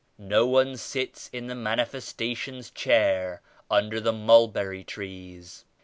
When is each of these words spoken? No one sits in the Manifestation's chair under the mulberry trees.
No 0.17 0.47
one 0.47 0.77
sits 0.77 1.29
in 1.31 1.45
the 1.45 1.53
Manifestation's 1.53 2.71
chair 2.71 3.43
under 3.69 4.01
the 4.01 4.11
mulberry 4.11 4.83
trees. 4.83 5.63